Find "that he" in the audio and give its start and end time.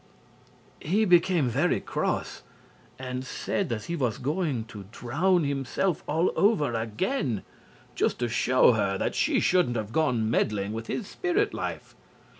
3.69-3.95